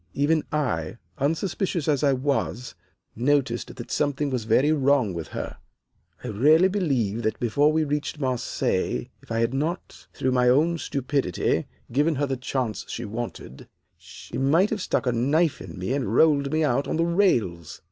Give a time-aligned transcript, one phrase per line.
[0.15, 2.73] Even I, unsuspicious as I was,
[3.15, 5.57] noticed that something was very wrong with her.
[6.23, 10.79] I really believe that before we reached Marseilles if I had not, through my own
[10.79, 15.93] stupidity, given her the chance she wanted, she might have stuck a knife in me
[15.93, 17.79] and rolled me out on the rails.